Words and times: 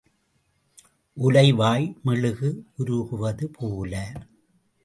உலை 1.17 1.45
வாய் 1.51 1.85
மெழுகு 2.03 2.49
உருகுவது 2.77 3.47
போல. 3.51 3.93